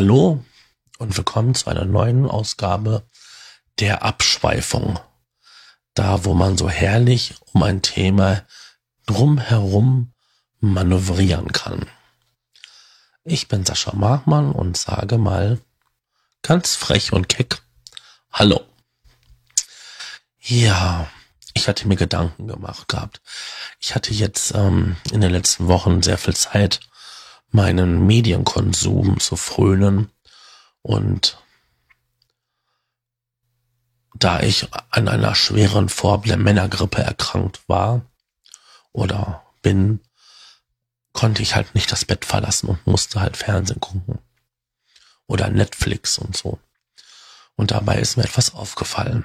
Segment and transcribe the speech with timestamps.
[0.00, 0.42] Hallo
[0.96, 3.06] und willkommen zu einer neuen Ausgabe
[3.80, 4.98] der Abschweifung.
[5.92, 8.46] Da, wo man so herrlich um ein Thema
[9.04, 10.14] drumherum
[10.58, 11.84] manövrieren kann.
[13.24, 15.60] Ich bin Sascha Machmann und sage mal
[16.40, 17.60] ganz frech und keck
[18.32, 18.64] Hallo.
[20.40, 21.10] Ja,
[21.52, 23.20] ich hatte mir Gedanken gemacht gehabt.
[23.80, 26.80] Ich hatte jetzt ähm, in den letzten Wochen sehr viel Zeit,
[27.52, 30.10] meinen Medienkonsum zu frönen
[30.82, 31.38] und
[34.14, 38.02] da ich an einer schweren Form der Männergrippe erkrankt war
[38.92, 40.00] oder bin,
[41.12, 44.18] konnte ich halt nicht das Bett verlassen und musste halt Fernsehen gucken.
[45.26, 46.58] Oder Netflix und so.
[47.56, 49.24] Und dabei ist mir etwas aufgefallen.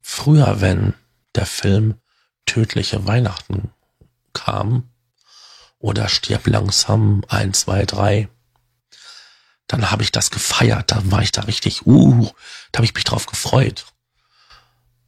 [0.00, 0.94] Früher, wenn
[1.34, 2.00] der Film
[2.46, 3.72] Tödliche Weihnachten
[4.32, 4.91] kam
[5.82, 8.28] oder Stirb langsam 1, 2, 3,
[9.66, 12.30] dann habe ich das gefeiert, dann war ich da richtig, uh,
[12.70, 13.84] da habe ich mich drauf gefreut.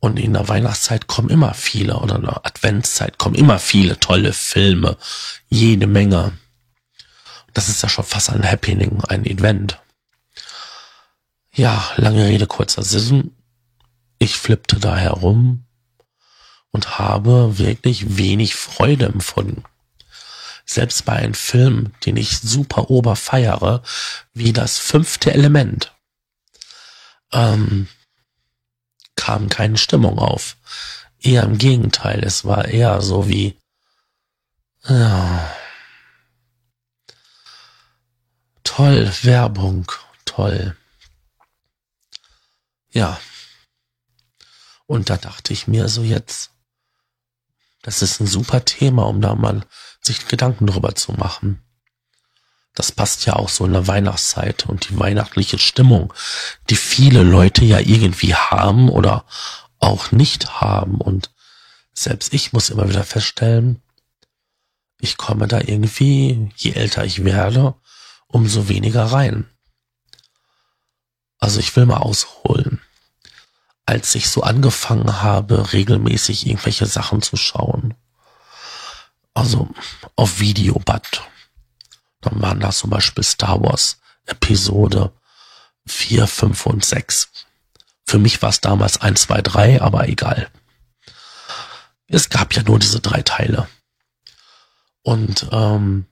[0.01, 4.33] Und in der Weihnachtszeit kommen immer viele, oder in der Adventszeit kommen immer viele tolle
[4.33, 4.99] Filme,
[5.49, 6.33] jede Menge.
[7.55, 9.79] Das ist ja schon fast ein Happening, ein Event.
[11.53, 13.31] Ja, lange Rede, kurzer Sinn.
[14.19, 15.65] Ich flippte da herum
[16.73, 19.63] und habe wirklich wenig Freude empfunden
[20.67, 23.83] selbst bei einem Film, den ich super ober feiere,
[24.33, 25.95] wie das fünfte Element,
[27.33, 27.89] ähm,
[29.17, 30.57] kam keine Stimmung auf.
[31.21, 33.59] Eher im Gegenteil, es war eher so wie,
[34.87, 35.55] ja,
[38.63, 39.91] toll, Werbung,
[40.25, 40.77] toll.
[42.91, 43.21] Ja.
[44.87, 46.51] Und da dachte ich mir so jetzt,
[47.85, 49.65] das ist ein super Thema, um da mal
[50.01, 51.63] sich Gedanken drüber zu machen.
[52.75, 56.13] Das passt ja auch so in der Weihnachtszeit und die weihnachtliche Stimmung,
[56.71, 59.27] die viele Leute ja irgendwie haben oder
[59.79, 61.01] auch nicht haben.
[61.01, 61.31] Und
[61.93, 63.83] selbst ich muss immer wieder feststellen,
[64.99, 67.75] ich komme da irgendwie, je älter ich werde,
[68.27, 69.47] umso weniger rein.
[71.39, 72.81] Also ich will mal ausholen.
[73.95, 77.95] Als ich so angefangen habe, regelmäßig irgendwelche Sachen zu schauen,
[79.35, 79.69] also
[80.17, 81.23] auf Videoband.
[82.21, 85.13] Dann waren das zum Beispiel Star Wars Episode
[85.87, 87.29] 4, 5 und 6.
[88.05, 90.49] Für mich war es damals 1, 2, 3, aber egal.
[92.09, 93.69] Es gab ja nur diese drei Teile.
[95.03, 96.07] Und ähm,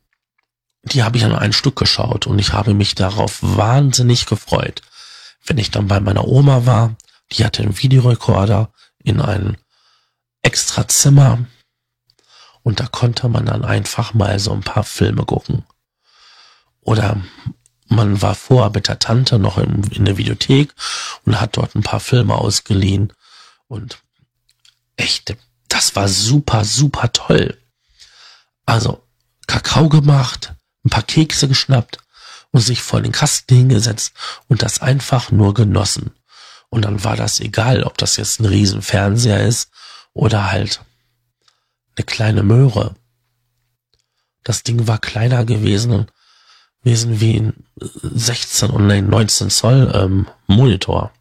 [0.84, 4.82] die habe ich an ein Stück geschaut und ich habe mich darauf wahnsinnig gefreut.
[5.44, 6.94] Wenn ich dann bei meiner Oma war,
[7.32, 8.72] die hatte einen Videorekorder
[9.02, 9.56] in ein
[10.42, 11.46] extra Zimmer
[12.62, 15.64] und da konnte man dann einfach mal so ein paar Filme gucken.
[16.80, 17.20] Oder
[17.88, 20.72] man war vorher mit der Tante noch in, in der Videothek
[21.24, 23.12] und hat dort ein paar Filme ausgeliehen.
[23.68, 23.98] Und
[24.96, 25.36] echt,
[25.68, 27.58] das war super, super toll.
[28.64, 29.04] Also
[29.46, 30.54] Kakao gemacht,
[30.84, 31.98] ein paar Kekse geschnappt
[32.52, 34.12] und sich vor den Kasten hingesetzt
[34.48, 36.12] und das einfach nur genossen.
[36.72, 39.70] Und dann war das egal, ob das jetzt ein Riesenfernseher ist
[40.14, 40.80] oder halt
[41.94, 42.94] eine kleine Möhre.
[44.42, 46.06] Das Ding war kleiner gewesen,
[46.80, 51.12] gewesen wie ein 16 und ein 19 Zoll ähm, Monitor.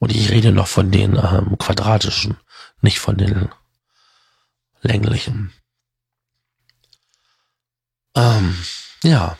[0.00, 2.36] Und ich rede noch von den ähm, quadratischen,
[2.80, 3.48] nicht von den
[4.80, 5.52] länglichen.
[8.16, 8.58] Ähm,
[9.04, 9.38] ja.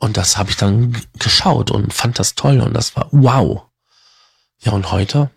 [0.00, 3.62] Und das habe ich dann geschaut und fand das toll und das war wow.
[4.58, 5.30] Ja, und heute?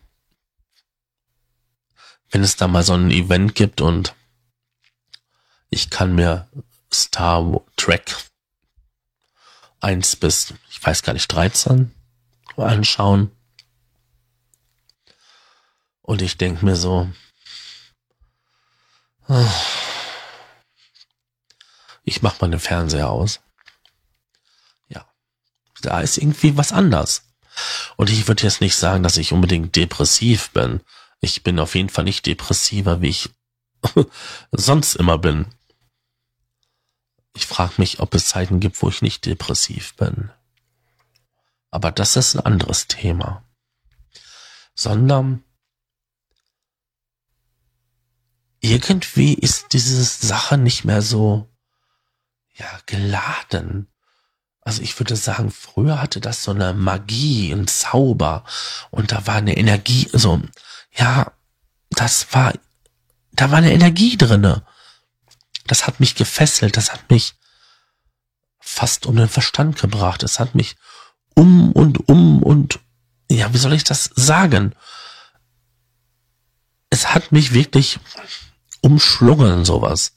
[2.33, 4.15] wenn es da mal so ein Event gibt und
[5.69, 6.47] ich kann mir
[6.91, 8.15] Star Trek
[9.81, 11.93] 1 bis, ich weiß gar nicht, 13
[12.57, 13.31] anschauen.
[16.01, 17.07] Und ich denke mir so,
[22.03, 23.41] ich mach mal den Fernseher aus.
[25.85, 27.23] Da ist irgendwie was anders.
[27.97, 30.81] Und ich würde jetzt nicht sagen, dass ich unbedingt depressiv bin.
[31.19, 33.29] Ich bin auf jeden Fall nicht depressiver, wie ich
[34.51, 35.45] sonst immer bin.
[37.35, 40.31] Ich frage mich, ob es Zeiten gibt, wo ich nicht depressiv bin.
[41.71, 43.43] Aber das ist ein anderes Thema.
[44.75, 45.43] Sondern
[48.59, 51.49] irgendwie ist diese Sache nicht mehr so,
[52.55, 53.92] ja, geladen.
[54.65, 58.45] Also ich würde sagen, früher hatte das so eine Magie, ein Zauber
[58.91, 60.41] und da war eine Energie, so,
[60.95, 61.31] ja,
[61.89, 62.53] das war,
[63.33, 64.65] da war eine Energie drinne.
[65.67, 67.35] Das hat mich gefesselt, das hat mich
[68.59, 70.23] fast um den Verstand gebracht.
[70.23, 70.75] Es hat mich
[71.35, 72.79] um und um und,
[73.29, 74.75] ja, wie soll ich das sagen?
[76.89, 77.99] Es hat mich wirklich
[78.81, 80.13] umschlungen, sowas.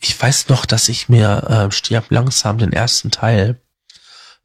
[0.00, 3.60] Ich weiß noch, dass ich mir äh, Stirb langsam den ersten Teil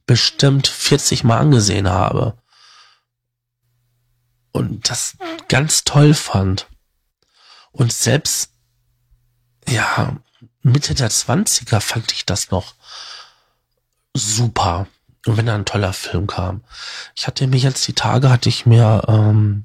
[0.06, 2.36] bestimmt 40 Mal angesehen habe.
[4.52, 5.16] Und das
[5.48, 6.68] ganz toll fand.
[7.72, 8.50] Und selbst,
[9.68, 10.16] ja,
[10.62, 12.74] Mitte der 20er fand ich das noch
[14.14, 14.86] super.
[15.26, 16.62] Und wenn da ein toller Film kam.
[17.14, 19.64] Ich hatte mir jetzt die Tage, hatte ich mir, ähm,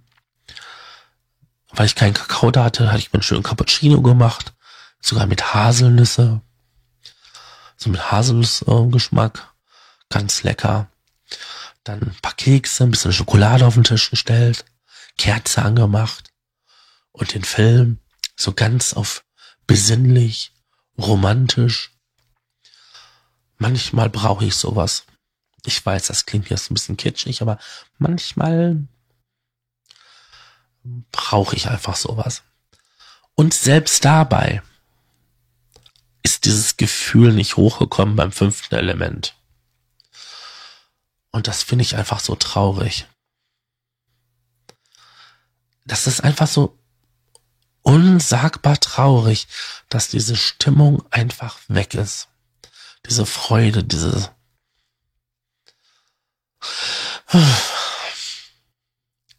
[1.72, 4.54] weil ich keinen Kakao da hatte, hatte ich mir einen schönen Cappuccino gemacht.
[5.01, 6.42] Sogar mit Haselnüsse.
[7.78, 9.54] So mit Haselnussgeschmack.
[10.10, 10.90] Ganz lecker.
[11.84, 14.66] Dann ein paar Kekse, ein bisschen Schokolade auf den Tisch gestellt.
[15.18, 16.31] Kerze angemacht.
[17.12, 18.00] Und den Film
[18.36, 19.24] so ganz auf
[19.68, 20.54] besinnlich,
[20.98, 21.92] romantisch.
[23.57, 25.06] Manchmal brauche ich sowas.
[25.66, 27.60] Ich weiß, das klingt jetzt ein bisschen kitschig, aber
[27.98, 28.88] manchmal
[31.12, 32.44] brauche ich einfach sowas.
[33.36, 34.62] Und selbst dabei
[36.24, 39.36] ist dieses Gefühl nicht hochgekommen beim fünften Element.
[41.31, 43.06] Und das finde ich einfach so traurig.
[45.86, 46.77] Das ist einfach so
[47.81, 49.48] unsagbar traurig,
[49.89, 52.27] dass diese Stimmung einfach weg ist.
[53.06, 54.31] Diese Freude, diese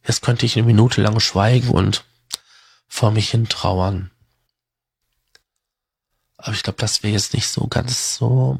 [0.07, 2.05] Jetzt könnte ich eine Minute lang schweigen und
[2.89, 4.11] vor mich hin trauern.
[6.43, 8.59] Aber ich glaube, das wäre jetzt nicht so ganz so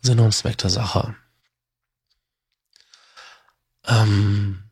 [0.00, 1.14] Sinn und Zweck der Sache.
[3.86, 4.64] Ähm,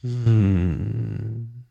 [0.00, 1.66] hm.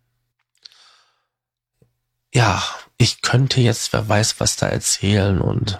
[2.33, 2.63] Ja,
[2.97, 5.80] ich könnte jetzt, wer weiß, was da erzählen und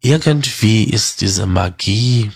[0.00, 2.32] irgendwie ist diese Magie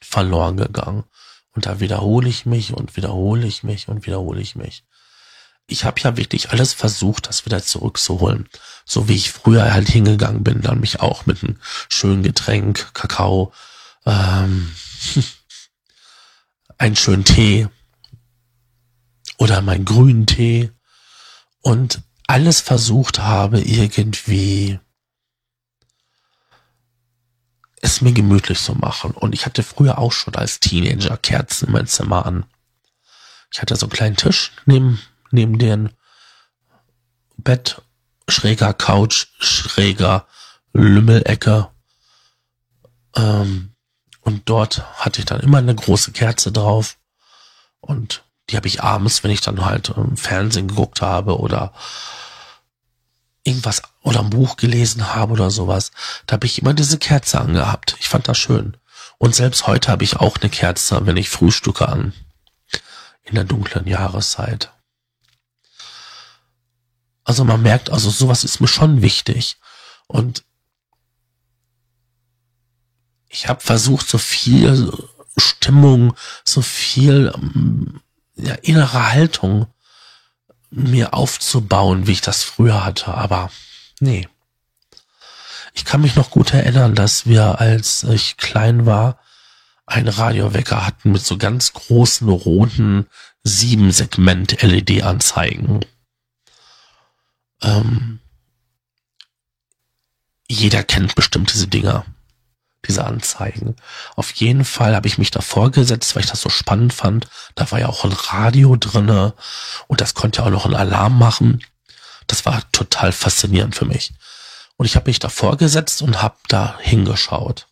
[0.00, 1.04] verloren gegangen.
[1.52, 4.84] Und da wiederhole ich mich und wiederhole ich mich und wiederhole ich mich.
[5.66, 8.48] Ich habe ja wirklich alles versucht, das wieder zurückzuholen.
[8.84, 11.58] So wie ich früher halt hingegangen bin, dann mich auch mit einem
[11.88, 13.52] schönen Getränk, Kakao,
[14.04, 14.72] ähm,
[16.78, 17.68] einen schönen Tee
[19.38, 20.70] oder meinen grünen Tee
[21.62, 24.78] und alles versucht habe, irgendwie
[27.80, 29.12] es mir gemütlich zu machen.
[29.12, 32.44] Und ich hatte früher auch schon als Teenager Kerzen in mein Zimmer an.
[33.52, 35.00] Ich hatte so einen kleinen Tisch neben,
[35.30, 35.90] neben den
[37.36, 37.82] Bett,
[38.28, 40.26] schräger Couch, schräger
[40.72, 41.68] Lümmelecke.
[43.14, 43.72] Ähm,
[44.20, 46.98] und dort hatte ich dann immer eine große Kerze drauf.
[47.80, 51.72] Und die habe ich abends, wenn ich dann halt im Fernsehen geguckt habe oder
[53.44, 55.92] irgendwas oder ein Buch gelesen habe oder sowas,
[56.26, 57.96] da habe ich immer diese Kerze angehabt.
[58.00, 58.76] Ich fand das schön.
[59.18, 62.12] Und selbst heute habe ich auch eine Kerze, wenn ich frühstücke an.
[63.22, 64.72] In der dunklen Jahreszeit.
[67.26, 69.56] Also man merkt, also sowas ist mir schon wichtig.
[70.06, 70.44] Und
[73.28, 74.92] ich habe versucht, so viel
[75.36, 78.00] Stimmung, so viel ähm,
[78.36, 79.66] ja, innere Haltung
[80.70, 83.50] mir aufzubauen, wie ich das früher hatte, aber
[83.98, 84.28] nee.
[85.74, 89.18] Ich kann mich noch gut erinnern, dass wir, als ich klein war,
[89.84, 93.06] einen Radiowecker hatten mit so ganz großen roten
[93.42, 95.84] sieben Segment LED-Anzeigen.
[97.62, 98.20] Ähm,
[100.48, 102.04] jeder kennt bestimmt diese Dinger
[102.86, 103.76] diese Anzeigen.
[104.14, 107.28] Auf jeden Fall habe ich mich davor gesetzt, weil ich das so spannend fand.
[107.54, 109.34] Da war ja auch ein Radio drinne
[109.86, 111.64] und das konnte ja auch noch einen Alarm machen.
[112.26, 114.14] Das war total faszinierend für mich.
[114.76, 117.66] Und ich habe mich davor gesetzt und habe da hingeschaut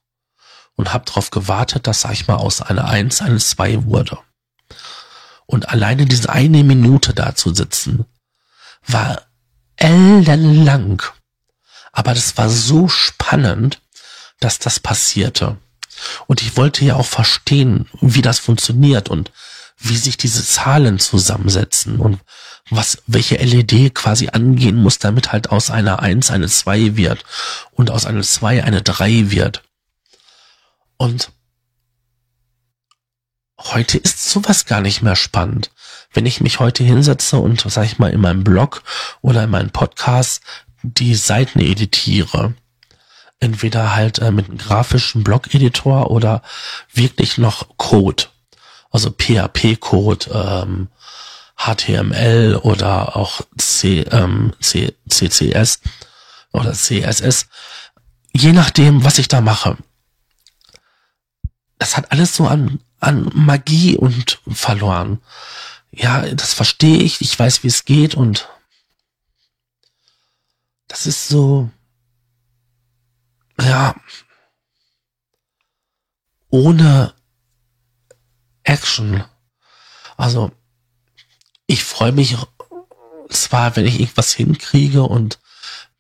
[0.77, 4.19] und habe darauf gewartet, dass, sag ich mal, aus einer Eins eine Zwei wurde.
[5.47, 8.07] Und alleine diese eine Minute da zu sitzen,
[8.87, 9.23] war
[9.85, 11.03] ellenlang.
[11.93, 13.81] Aber das war so spannend,
[14.41, 15.57] dass das passierte.
[16.27, 19.31] Und ich wollte ja auch verstehen, wie das funktioniert und
[19.79, 22.21] wie sich diese Zahlen zusammensetzen und
[22.71, 27.25] was, welche LED quasi angehen muss, damit halt aus einer 1 eine 2 wird
[27.73, 29.63] und aus einer 2 eine 3 wird.
[30.97, 31.31] Und
[33.59, 35.71] heute ist sowas gar nicht mehr spannend.
[36.13, 38.83] Wenn ich mich heute hinsetze und, sag ich mal, in meinem Blog
[39.21, 40.43] oder in meinem Podcast
[40.83, 42.55] die Seiten editiere,
[43.41, 46.43] entweder halt äh, mit einem grafischen Blog-Editor oder
[46.93, 48.25] wirklich noch Code,
[48.91, 50.89] also PHP-Code, ähm,
[51.57, 55.81] HTML oder auch C, ähm, C, CCS
[56.53, 57.47] oder CSS.
[58.33, 59.77] je nachdem, was ich da mache,
[61.79, 65.21] das hat alles so an, an Magie und verloren.
[65.97, 68.49] Ja, das verstehe ich, ich weiß, wie es geht und
[70.89, 71.71] das ist so,
[73.61, 73.95] ja,
[76.51, 77.15] ohne
[78.65, 79.25] Action.
[80.17, 80.51] Also,
[81.67, 82.37] ich freue mich
[83.31, 85.39] zwar, wenn ich irgendwas hinkriege und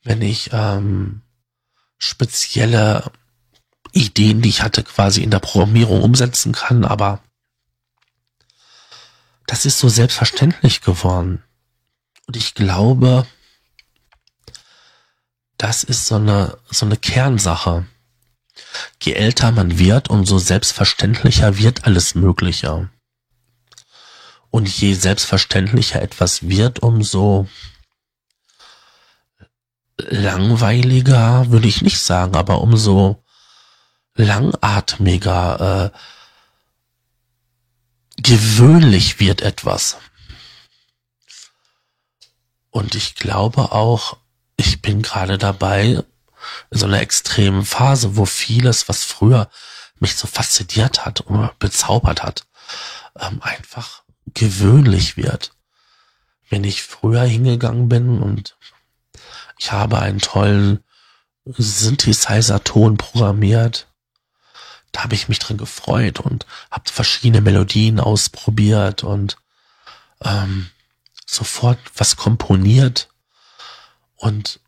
[0.03, 1.23] wenn ich ähm,
[1.99, 3.13] spezielle
[3.93, 7.23] Ideen, die ich hatte, quasi in der Programmierung umsetzen kann, aber
[9.47, 11.43] das ist so selbstverständlich geworden.
[12.27, 13.27] Und ich glaube,
[15.59, 17.87] das ist so eine, so eine Kernsache.
[19.03, 22.89] Je älter man wird, umso selbstverständlicher wird alles Mögliche.
[24.51, 27.49] Und je selbstverständlicher etwas wird, umso
[29.99, 33.23] langweiliger, würde ich nicht sagen, aber umso
[34.15, 35.99] langatmiger, äh,
[38.16, 39.97] gewöhnlich wird etwas.
[42.71, 44.16] Und ich glaube auch,
[44.56, 46.02] ich bin gerade dabei,
[46.71, 49.49] in so einer extremen Phase, wo vieles, was früher
[50.00, 52.47] mich so fasziniert hat und bezaubert hat,
[53.18, 55.52] ähm, einfach gewöhnlich wird.
[56.50, 58.56] Wenn ich früher hingegangen bin und
[59.59, 60.85] ich habe einen tollen
[61.47, 63.87] Synthesizer-Ton programmiert,
[64.95, 69.37] da habe ich mich drin gefreut und habe verschiedene Melodien ausprobiert und
[70.23, 70.71] ähm,
[71.27, 73.09] sofort was komponiert
[74.17, 74.61] und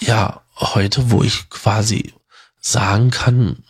[0.00, 2.14] ja, heute, wo ich quasi
[2.60, 3.64] sagen kann,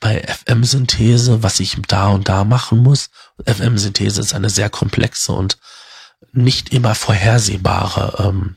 [0.00, 3.10] bei FM-Synthese, was ich da und da machen muss.
[3.44, 5.58] FM-Synthese ist eine sehr komplexe und
[6.32, 8.56] nicht immer vorhersehbare ähm,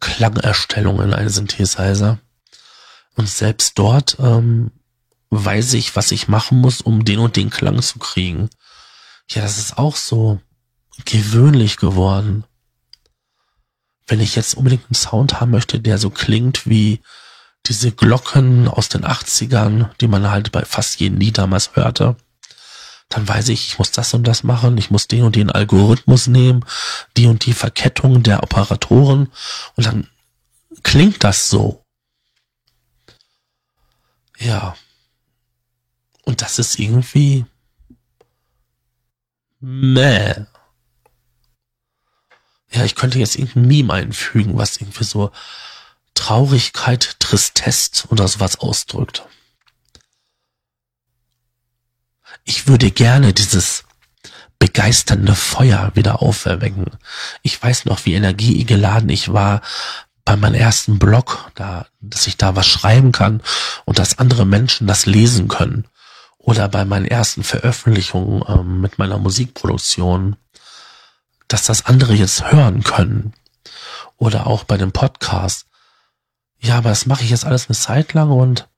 [0.00, 2.18] Klangerstellung in einem Synthesizer.
[3.16, 4.70] Und selbst dort ähm,
[5.30, 8.50] weiß ich, was ich machen muss, um den und den Klang zu kriegen.
[9.28, 10.40] Ja, das ist auch so
[11.04, 12.44] gewöhnlich geworden.
[14.06, 17.00] Wenn ich jetzt unbedingt einen Sound haben möchte, der so klingt wie
[17.66, 22.16] diese Glocken aus den 80ern, die man halt bei fast jedem Lied damals hörte,
[23.08, 26.26] dann weiß ich, ich muss das und das machen, ich muss den und den Algorithmus
[26.26, 26.64] nehmen,
[27.16, 29.30] die und die Verkettung der Operatoren
[29.76, 30.08] und dann
[30.82, 31.81] klingt das so.
[34.42, 34.76] Ja.
[36.24, 37.44] Und das ist irgendwie
[39.60, 40.34] meh.
[42.70, 45.30] Ja, ich könnte jetzt irgendein Meme einfügen, was irgendwie so
[46.14, 49.26] Traurigkeit, Tristesse oder sowas ausdrückt.
[52.44, 53.84] Ich würde gerne dieses
[54.58, 56.86] begeisternde Feuer wieder auferwecken.
[57.42, 59.60] Ich weiß noch, wie energiegeladen ich war
[60.24, 63.42] bei meinem ersten Blog, da, dass ich da was schreiben kann
[63.84, 65.86] und dass andere Menschen das lesen können.
[66.38, 70.36] Oder bei meinen ersten Veröffentlichungen ähm, mit meiner Musikproduktion,
[71.48, 73.34] dass das andere jetzt hören können.
[74.16, 75.66] Oder auch bei dem Podcast.
[76.58, 78.68] Ja, aber das mache ich jetzt alles eine Zeit lang und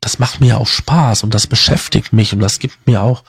[0.00, 3.24] das macht mir auch Spaß und das beschäftigt mich und das gibt mir auch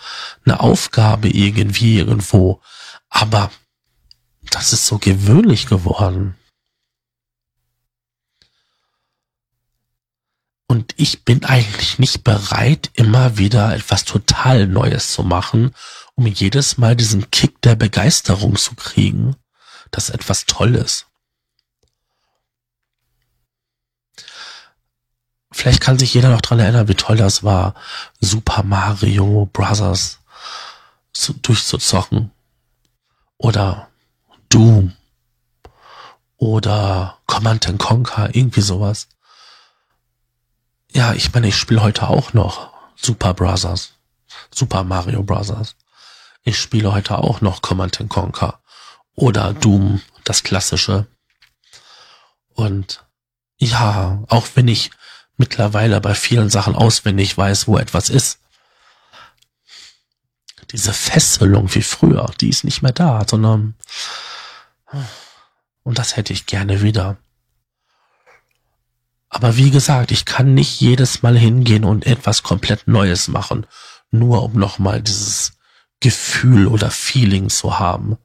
[0.46, 2.62] eine Aufgabe irgendwie irgendwo.
[3.10, 3.52] Aber
[4.50, 6.37] das ist so gewöhnlich geworden.
[10.68, 15.74] Und ich bin eigentlich nicht bereit, immer wieder etwas total Neues zu machen,
[16.16, 19.38] um jedes Mal diesen Kick der Begeisterung zu kriegen,
[19.92, 21.06] dass etwas Tolles.
[25.52, 27.74] Vielleicht kann sich jeder noch dran erinnern, wie toll das war,
[28.20, 30.20] Super Mario Brothers
[31.14, 32.32] zu, durchzuzocken.
[33.38, 33.90] Oder
[34.50, 34.94] Doom.
[36.36, 39.08] Oder Command Conquer, irgendwie sowas.
[40.92, 43.94] Ja, ich meine, ich spiele heute auch noch Super Brothers.
[44.54, 45.76] Super Mario Brothers.
[46.44, 48.62] Ich spiele heute auch noch Command Conquer.
[49.16, 51.08] Oder Doom, das klassische.
[52.54, 53.06] Und
[53.58, 54.92] ja, auch wenn ich
[55.38, 58.40] mittlerweile bei vielen Sachen auswendig weiß, wo etwas ist.
[60.72, 63.76] Diese Fesselung wie früher, die ist nicht mehr da, sondern
[65.84, 67.18] und das hätte ich gerne wieder.
[69.30, 73.66] Aber wie gesagt, ich kann nicht jedes Mal hingehen und etwas komplett Neues machen,
[74.10, 75.54] nur um nochmal dieses
[76.00, 78.18] Gefühl oder Feeling zu haben.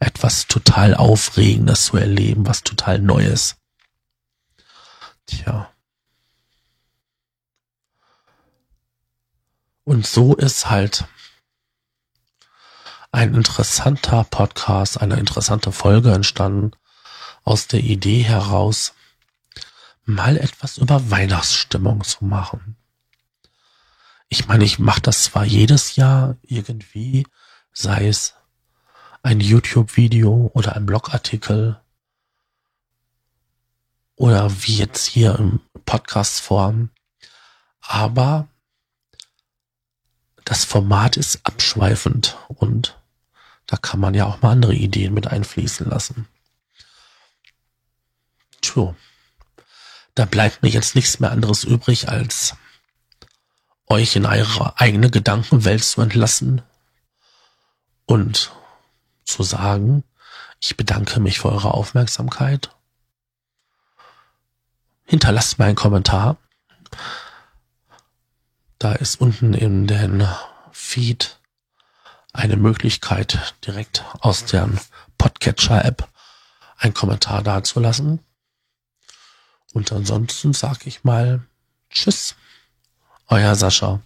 [0.00, 3.56] Etwas total Aufregendes zu erleben, was total Neues.
[5.26, 5.70] Tja.
[9.84, 11.06] Und so ist halt
[13.10, 16.72] ein interessanter Podcast, eine interessante Folge entstanden
[17.42, 18.92] aus der Idee heraus,
[20.08, 22.76] mal etwas über Weihnachtsstimmung zu machen.
[24.28, 27.26] Ich meine, ich mache das zwar jedes Jahr irgendwie,
[27.72, 28.34] sei es
[29.22, 31.80] ein YouTube-Video oder ein Blogartikel
[34.16, 36.90] oder wie jetzt hier im Podcast-Form,
[37.80, 38.48] aber
[40.44, 42.98] das Format ist abschweifend und
[43.66, 46.26] da kann man ja auch mal andere Ideen mit einfließen lassen.
[48.62, 48.94] Tja,
[50.18, 52.56] da bleibt mir jetzt nichts mehr anderes übrig, als
[53.86, 56.62] euch in eure eigene Gedankenwelt zu entlassen
[58.04, 58.50] und
[59.24, 60.02] zu sagen,
[60.60, 62.74] ich bedanke mich für eure Aufmerksamkeit.
[65.04, 66.36] Hinterlasst mir einen Kommentar.
[68.80, 70.26] Da ist unten in den
[70.72, 71.38] Feed
[72.32, 74.68] eine Möglichkeit, direkt aus der
[75.16, 76.08] Podcatcher-App
[76.76, 78.20] einen Kommentar dazulassen.
[79.72, 81.42] Und ansonsten sage ich mal
[81.90, 82.34] Tschüss,
[83.28, 84.00] euer Sascha.